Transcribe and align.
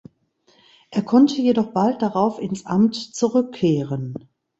Er 0.89 1.03
konnte 1.03 1.39
jedoch 1.43 1.73
bald 1.73 2.01
darauf 2.01 2.39
ins 2.39 2.65
Amt 2.65 2.95
zurückkehren. 2.95 4.15